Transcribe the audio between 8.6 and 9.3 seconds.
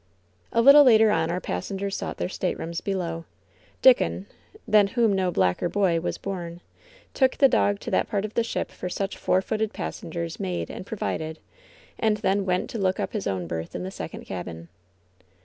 for such